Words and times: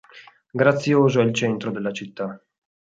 Grazioso 0.55 1.21
è 1.21 1.23
il 1.25 1.31
centro 1.31 1.69
della 1.69 1.91
città. 1.93 2.43